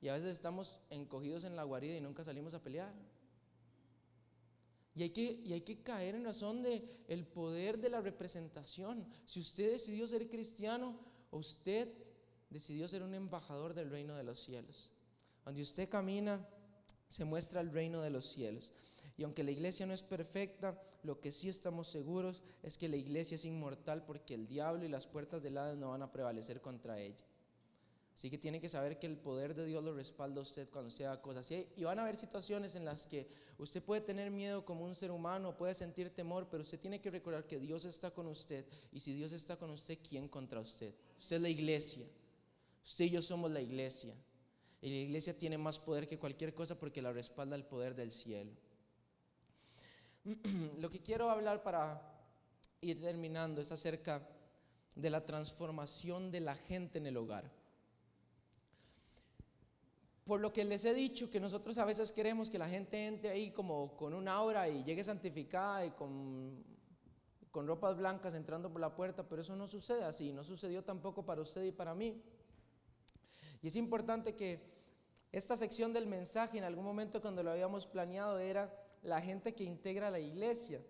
[0.00, 2.92] y a veces estamos encogidos en la guarida y nunca salimos a pelear.
[4.94, 9.06] Y hay que, y hay que caer en razón de el poder de la representación.
[9.24, 10.98] Si usted decidió ser cristiano,
[11.30, 11.88] usted
[12.50, 14.90] decidió ser un embajador del reino de los cielos.
[15.44, 16.46] Donde usted camina,
[17.08, 18.72] se muestra el reino de los cielos.
[19.16, 22.96] Y aunque la iglesia no es perfecta, lo que sí estamos seguros es que la
[22.96, 26.60] iglesia es inmortal porque el diablo y las puertas del Hades no van a prevalecer
[26.60, 27.24] contra ella.
[28.14, 30.88] Así que tiene que saber que el poder de Dios lo respalda a usted cuando
[30.88, 31.50] usted haga cosas.
[31.50, 33.26] Y van a haber situaciones en las que
[33.58, 37.10] usted puede tener miedo como un ser humano, puede sentir temor, pero usted tiene que
[37.10, 38.66] recordar que Dios está con usted.
[38.92, 40.94] Y si Dios está con usted, ¿quién contra usted?
[41.18, 42.06] Usted es la iglesia.
[42.84, 44.14] Usted y yo somos la iglesia.
[44.82, 48.12] Y la iglesia tiene más poder que cualquier cosa porque la respalda el poder del
[48.12, 48.50] cielo.
[50.78, 52.00] Lo que quiero hablar para
[52.80, 54.28] ir terminando es acerca
[54.94, 57.61] de la transformación de la gente en el hogar.
[60.24, 63.30] Por lo que les he dicho que nosotros a veces queremos que la gente entre
[63.30, 66.62] ahí como con un aura y llegue santificada y con,
[67.50, 71.24] con ropas blancas entrando por la puerta, pero eso no sucede así, no sucedió tampoco
[71.24, 72.22] para usted y para mí.
[73.62, 74.60] Y es importante que
[75.32, 79.64] esta sección del mensaje en algún momento cuando lo habíamos planeado era la gente que
[79.64, 80.82] integra la iglesia.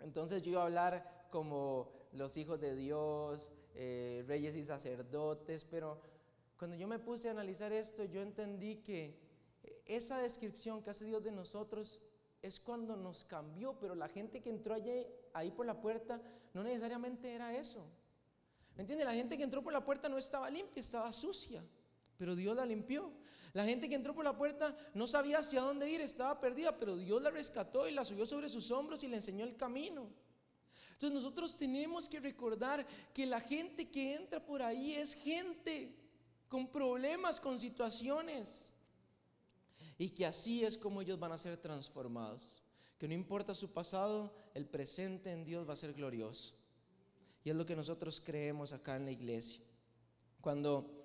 [0.00, 6.00] Entonces yo iba a hablar como los hijos de Dios, eh, reyes y sacerdotes, pero
[6.58, 9.16] cuando yo me puse a analizar esto, yo entendí que
[9.86, 12.02] esa descripción que hace Dios de nosotros
[12.42, 16.20] es cuando nos cambió, pero la gente que entró allí, ahí por la puerta
[16.52, 17.86] no necesariamente era eso.
[18.74, 19.04] ¿Me entiende?
[19.04, 21.64] La gente que entró por la puerta no estaba limpia, estaba sucia,
[22.16, 23.12] pero Dios la limpió.
[23.52, 26.96] La gente que entró por la puerta no sabía hacia dónde ir, estaba perdida, pero
[26.96, 30.10] Dios la rescató y la subió sobre sus hombros y le enseñó el camino.
[30.92, 36.07] Entonces nosotros tenemos que recordar que la gente que entra por ahí es gente
[36.48, 38.72] con problemas, con situaciones.
[39.98, 42.62] Y que así es como ellos van a ser transformados.
[42.98, 46.54] Que no importa su pasado, el presente en Dios va a ser glorioso.
[47.44, 49.62] Y es lo que nosotros creemos acá en la iglesia.
[50.40, 50.98] Cuando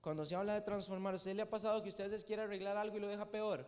[0.00, 2.76] cuando se habla de transformar, ¿usted le ha pasado que usted a veces quiere arreglar
[2.76, 3.66] algo y lo deja peor?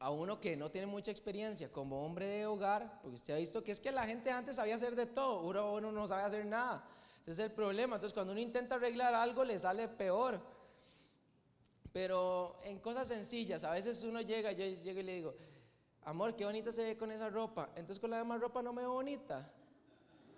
[0.00, 3.62] A uno que no tiene mucha experiencia como hombre de hogar, porque usted ha visto
[3.62, 6.44] que es que la gente antes sabía hacer de todo, uno, uno no sabe hacer
[6.46, 6.86] nada.
[7.22, 7.96] Ese es el problema.
[7.96, 10.40] Entonces, cuando uno intenta arreglar algo, le sale peor.
[11.92, 15.34] Pero en cosas sencillas, a veces uno llega, yo llego y le digo,
[16.04, 17.70] amor, qué bonita se ve con esa ropa.
[17.74, 19.50] Entonces, con la demás ropa no me veo bonita.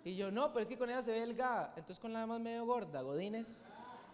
[0.03, 1.73] Y yo, no, pero es que con ella se ve delgada.
[1.77, 3.61] Entonces, con la demás me veo gorda, godines.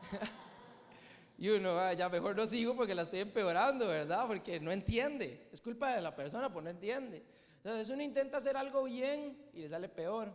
[1.37, 4.27] y uno, ah, ya mejor no sigo porque la estoy empeorando, ¿verdad?
[4.27, 5.47] Porque no entiende.
[5.51, 7.23] Es culpa de la persona, pues no entiende.
[7.57, 10.33] Entonces uno intenta hacer algo bien y le sale peor.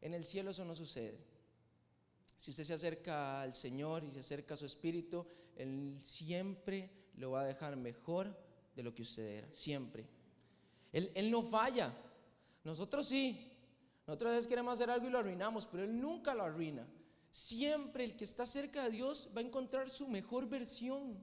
[0.00, 1.18] En el cielo eso no sucede.
[2.38, 7.32] Si usted se acerca al Señor y se acerca a su Espíritu, Él siempre lo
[7.32, 8.34] va a dejar mejor
[8.76, 9.52] de lo que usted era.
[9.52, 10.06] Siempre.
[10.92, 11.92] Él, no falla.
[12.62, 13.52] Nosotros sí.
[14.06, 16.86] Nosotros a veces queremos hacer algo y lo arruinamos, pero Él nunca lo arruina.
[17.32, 21.22] Siempre el que está cerca de Dios va a encontrar su mejor versión.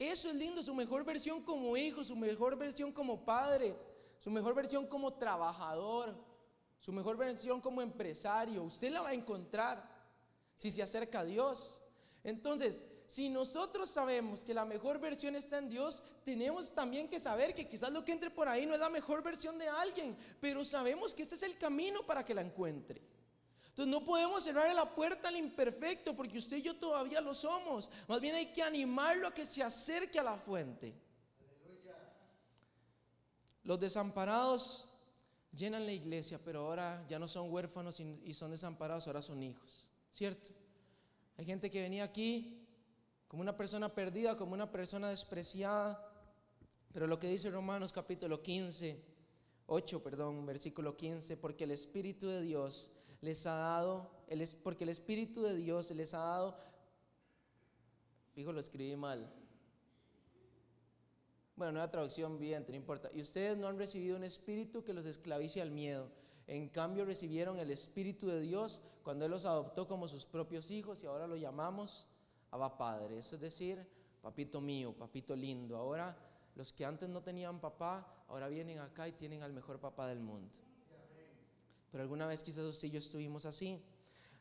[0.00, 3.76] Eso es lindo, su mejor versión como hijo, su mejor versión como padre,
[4.18, 6.14] su mejor versión como trabajador,
[6.80, 8.64] su mejor versión como empresario.
[8.64, 9.93] Usted la va a encontrar
[10.56, 11.82] si se acerca a Dios.
[12.22, 17.54] Entonces, si nosotros sabemos que la mejor versión está en Dios, tenemos también que saber
[17.54, 20.64] que quizás lo que entre por ahí no es la mejor versión de alguien, pero
[20.64, 23.02] sabemos que este es el camino para que la encuentre.
[23.68, 27.90] Entonces no podemos cerrar la puerta al imperfecto porque usted y yo todavía lo somos.
[28.06, 30.94] Más bien hay que animarlo a que se acerque a la fuente.
[33.64, 34.88] Los desamparados
[35.52, 39.88] llenan la iglesia, pero ahora ya no son huérfanos y son desamparados, ahora son hijos.
[40.14, 40.50] ¿Cierto?
[41.36, 42.64] Hay gente que venía aquí
[43.26, 46.08] como una persona perdida, como una persona despreciada,
[46.92, 49.02] pero lo que dice Romanos capítulo 15,
[49.66, 54.08] 8, perdón, versículo 15, porque el Espíritu de Dios les ha dado,
[54.62, 56.60] porque el Espíritu de Dios les ha dado,
[58.34, 59.28] fijo, lo escribí mal.
[61.56, 63.10] Bueno, nueva traducción bien, no importa.
[63.12, 66.08] Y ustedes no han recibido un espíritu que los esclavice al miedo.
[66.46, 71.02] En cambio recibieron el Espíritu de Dios cuando Él los adoptó como sus propios hijos
[71.02, 72.06] y ahora lo llamamos
[72.50, 73.18] Abba Padre.
[73.18, 73.86] Eso es decir,
[74.20, 75.76] papito mío, papito lindo.
[75.76, 76.16] Ahora
[76.54, 80.20] los que antes no tenían papá, ahora vienen acá y tienen al mejor papá del
[80.20, 80.50] mundo.
[81.90, 83.80] Pero alguna vez quizás usted y yo estuvimos así.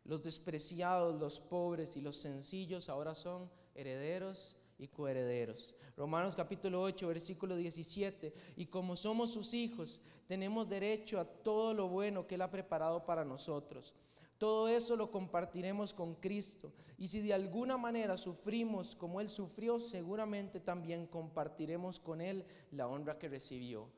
[0.06, 5.76] Los despreciados, los pobres y los sencillos ahora son herederos y coherederos.
[5.96, 8.34] Romanos capítulo 8, versículo 17.
[8.58, 13.06] Y como somos sus hijos, tenemos derecho a todo lo bueno que Él ha preparado
[13.06, 13.93] para nosotros.
[14.38, 16.74] Todo eso lo compartiremos con Cristo.
[16.98, 22.88] Y si de alguna manera sufrimos como Él sufrió, seguramente también compartiremos con Él la
[22.88, 23.89] honra que recibió.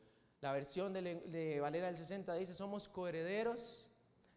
[0.42, 3.90] La versión de, Valera del 60 dice, somos coherederos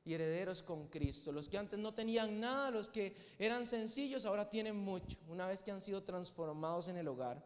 [0.08, 1.30] y herederos con Cristo.
[1.32, 5.62] Los que antes no tenían nada, los que eran sencillos, ahora tienen mucho, una vez
[5.62, 7.44] que han sido transformados en el hogar.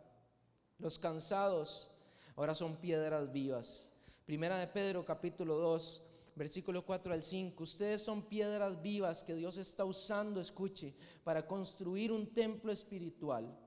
[0.79, 1.90] Los cansados
[2.37, 3.92] ahora son piedras vivas.
[4.25, 6.03] Primera de Pedro capítulo 2,
[6.37, 7.62] versículo 4 al 5.
[7.62, 10.94] Ustedes son piedras vivas que Dios está usando, escuche,
[11.25, 13.59] para construir un templo espiritual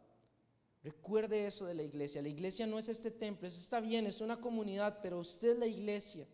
[0.86, 2.22] Recuerde eso de la iglesia.
[2.22, 5.58] La iglesia no es este templo, eso está bien, es una comunidad, pero usted es
[5.58, 6.28] la iglesia.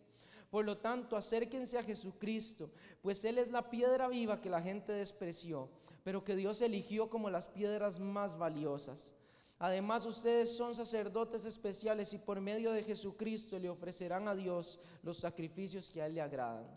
[0.52, 4.92] Por lo tanto, acérquense a Jesucristo, pues Él es la piedra viva que la gente
[4.92, 5.70] despreció,
[6.04, 9.14] pero que Dios eligió como las piedras más valiosas.
[9.58, 15.16] Además, ustedes son sacerdotes especiales y por medio de Jesucristo le ofrecerán a Dios los
[15.16, 16.68] sacrificios que a Él le agradan.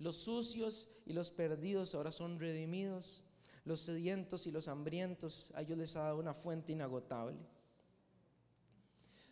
[0.00, 3.22] Los sucios y los perdidos ahora son redimidos
[3.64, 7.38] los sedientos y los hambrientos, a ellos les ha dado una fuente inagotable.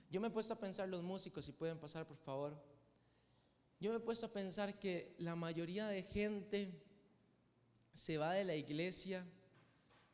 [0.08, 2.56] Yo me he puesto a pensar, los músicos, si pueden pasar por favor,
[3.80, 6.70] yo me he puesto a pensar que la mayoría de gente
[7.94, 9.24] se va de la iglesia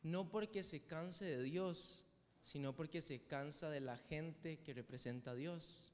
[0.03, 2.05] no porque se canse de Dios,
[2.41, 5.91] sino porque se cansa de la gente que representa a Dios.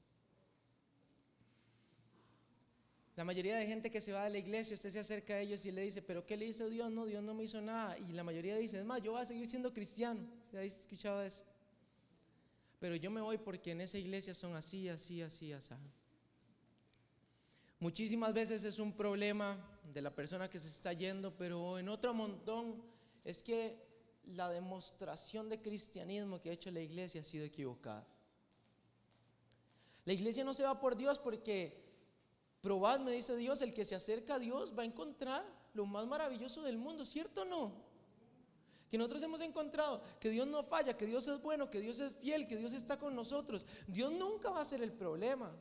[3.16, 5.64] La mayoría de gente que se va de la iglesia, usted se acerca a ellos
[5.66, 6.90] y le dice, pero ¿qué le hizo Dios?
[6.90, 7.98] No, Dios no me hizo nada.
[7.98, 10.20] Y la mayoría dice, es más, yo voy a seguir siendo cristiano.
[10.50, 11.44] ¿Se ha escuchado eso?
[12.80, 15.74] Pero yo me voy porque en esa iglesia son así, así, así, así.
[17.84, 19.58] Muchísimas veces es un problema
[19.92, 22.82] de la persona que se está yendo, pero en otro montón
[23.22, 23.76] es que
[24.24, 28.06] la demostración de cristianismo que ha hecho la iglesia ha sido equivocada.
[30.06, 31.84] La iglesia no se va por Dios porque
[32.62, 35.44] Probad, me dice Dios, el que se acerca a Dios va a encontrar
[35.74, 37.72] lo más maravilloso del mundo, ¿cierto o no?
[38.88, 42.14] Que nosotros hemos encontrado que Dios no falla, que Dios es bueno, que Dios es
[42.14, 43.66] fiel, que Dios está con nosotros.
[43.86, 45.54] Dios nunca va a ser el problema.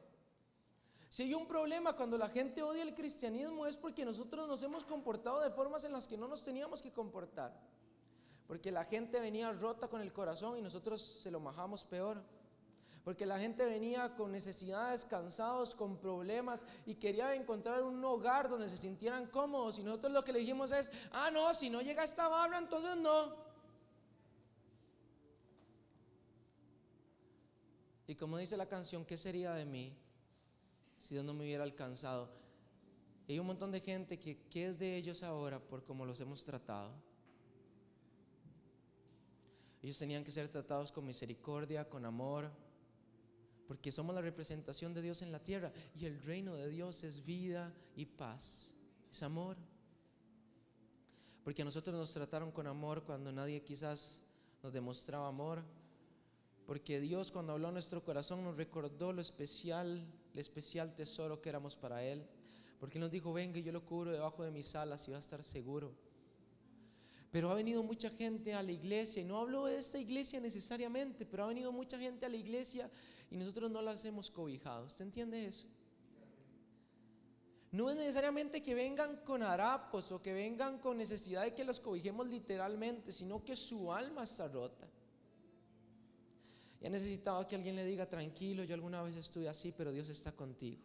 [1.13, 4.83] Si hay un problema cuando la gente odia el cristianismo es porque nosotros nos hemos
[4.83, 7.53] comportado de formas en las que no nos teníamos que comportar.
[8.47, 12.23] Porque la gente venía rota con el corazón y nosotros se lo majamos peor
[13.03, 18.67] porque la gente venía con necesidades, cansados, con problemas y quería encontrar un hogar donde
[18.67, 19.77] se sintieran cómodos.
[19.77, 22.97] Y nosotros lo que le dijimos es, ah, no, si no llega esta barra, entonces
[22.97, 23.35] no.
[28.07, 29.95] Y como dice la canción, ¿qué sería de mí
[31.03, 32.29] si Dios no me hubiera alcanzado?
[33.27, 36.43] hay un montón de gente que, ¿qué es de ellos ahora por cómo los hemos
[36.45, 36.93] tratado?
[39.81, 42.49] Ellos tenían que ser tratados con misericordia, con amor,
[43.67, 47.25] porque somos la representación de Dios en la tierra y el reino de Dios es
[47.25, 48.73] vida y paz,
[49.11, 49.57] es amor.
[51.43, 54.21] Porque a nosotros nos trataron con amor cuando nadie quizás
[54.61, 55.63] nos demostraba amor.
[56.65, 61.49] Porque Dios cuando habló a nuestro corazón nos recordó lo especial, el especial tesoro que
[61.49, 62.25] éramos para Él.
[62.79, 65.43] Porque nos dijo, venga, yo lo cubro debajo de mis alas y va a estar
[65.43, 65.93] seguro.
[67.31, 71.25] Pero ha venido mucha gente a la iglesia, y no hablo de esta iglesia necesariamente,
[71.25, 72.91] pero ha venido mucha gente a la iglesia
[73.31, 74.85] y nosotros no las hemos cobijado.
[74.85, 75.67] ¿Usted entiende eso?
[77.73, 81.79] no es necesariamente que vengan con harapos o que vengan con necesidad de que los
[81.79, 84.87] cobijemos literalmente, sino que su alma está rota.
[86.83, 90.09] Y ha necesitado que alguien le diga, tranquilo, yo alguna vez estuve así, pero Dios
[90.09, 90.81] está contigo.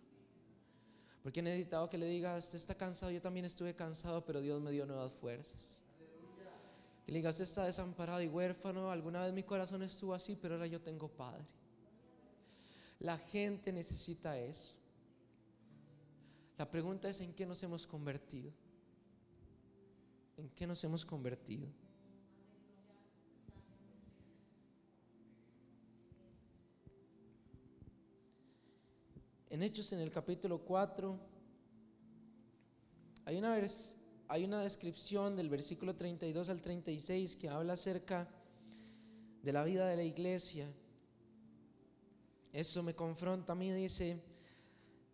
[1.24, 4.60] Porque he necesitado que le diga, usted está cansado, yo también estuve cansado, pero Dios
[4.60, 5.82] me dio nuevas fuerzas.
[7.04, 10.54] Que le diga, usted está desamparado y huérfano, alguna vez mi corazón estuvo así, pero
[10.54, 11.44] ahora yo tengo Padre.
[13.00, 14.74] La gente necesita eso.
[16.58, 18.52] La pregunta es en qué nos hemos convertido.
[20.36, 21.66] ¿En qué nos hemos convertido?
[29.50, 31.18] En Hechos en el capítulo 4
[33.24, 33.38] hay
[34.44, 38.28] una, descripción del versículo 32 al 36 que habla acerca
[39.42, 40.70] de la vida de la iglesia.
[42.52, 44.22] Eso me confronta a mí, dice,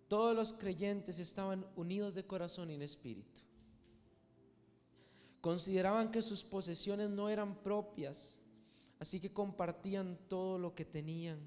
[0.08, 3.40] todos los creyentes estaban unidos de corazón y en espíritu.
[5.40, 8.40] Consideraban que sus posesiones no eran propias,
[8.98, 11.38] así que compartían todo lo que tenían.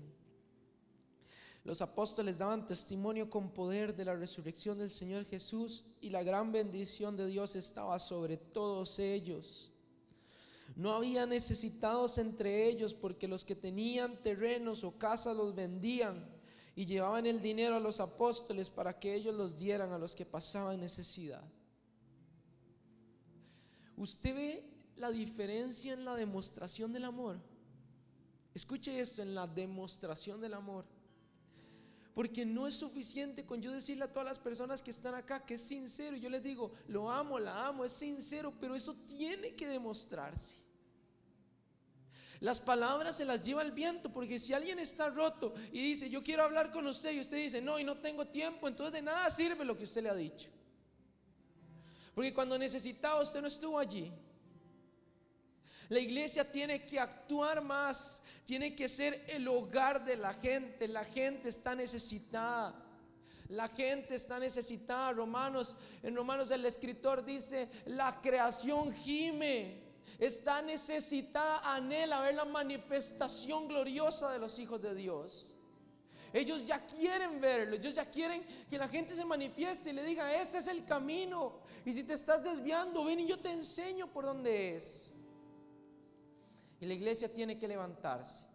[1.68, 6.53] Los apóstoles daban testimonio con poder de la resurrección del Señor Jesús y la gran
[6.53, 9.70] bendición de Dios estaba sobre todos ellos.
[10.78, 16.26] No había necesitados entre ellos porque los que tenían terrenos o casas los vendían
[16.74, 20.26] y llevaban el dinero a los apóstoles para que ellos los dieran a los que
[20.26, 21.43] pasaban necesidad.
[23.97, 27.41] ¿Usted ve la diferencia en la demostración del amor?
[28.53, 30.86] Escuche esto, en la demostración del amor.
[32.18, 35.53] Porque no es suficiente con yo decirle a todas las personas que están acá que
[35.53, 36.18] es sincero.
[36.18, 40.55] Yo les digo, lo amo, la amo, es sincero, pero eso tiene que demostrarse.
[42.39, 46.24] Las palabras se las lleva el viento, porque si alguien está roto y dice, yo
[46.24, 49.30] quiero hablar con usted, y usted dice, no, y no tengo tiempo, entonces de nada
[49.30, 50.49] sirve lo que usted le ha dicho.
[52.15, 54.11] Porque cuando necesitaba usted no estuvo allí.
[55.89, 60.88] La iglesia tiene que actuar más, tiene que ser el hogar de la gente.
[60.88, 62.75] La gente está necesitada.
[63.49, 65.13] La gente está necesitada.
[65.13, 69.88] Romanos, en Romanos el escritor dice, la creación gime
[70.19, 75.53] está necesitada, anhela ver la manifestación gloriosa de los hijos de Dios.
[76.33, 80.35] Ellos ya quieren verlo, ellos ya quieren que la gente se manifieste y le diga,
[80.35, 81.59] ese es el camino.
[81.85, 85.13] Y si te estás desviando, ven y yo te enseño por dónde es.
[86.80, 88.45] Y la iglesia tiene que levantarse.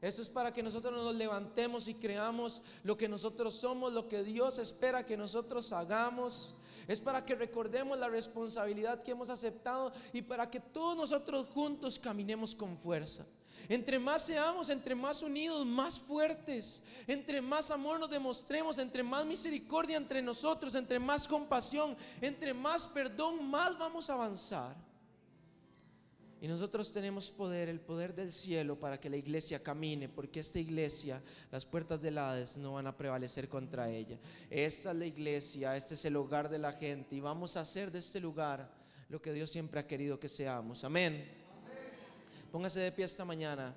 [0.00, 4.24] Eso es para que nosotros nos levantemos y creamos lo que nosotros somos, lo que
[4.24, 6.56] Dios espera que nosotros hagamos.
[6.88, 12.00] Es para que recordemos la responsabilidad que hemos aceptado y para que todos nosotros juntos
[12.00, 13.24] caminemos con fuerza.
[13.68, 19.24] Entre más seamos, entre más unidos, más fuertes, entre más amor nos demostremos, entre más
[19.24, 24.76] misericordia entre nosotros, entre más compasión, entre más perdón, más vamos a avanzar.
[26.42, 30.58] Y nosotros tenemos poder, el poder del cielo para que la iglesia camine, porque esta
[30.58, 31.22] iglesia,
[31.52, 34.18] las puertas del Hades no van a prevalecer contra ella.
[34.50, 37.92] Esta es la iglesia, este es el hogar de la gente y vamos a hacer
[37.92, 38.68] de este lugar
[39.08, 40.82] lo que Dios siempre ha querido que seamos.
[40.82, 41.24] Amén.
[42.50, 43.72] Póngase de pie esta mañana.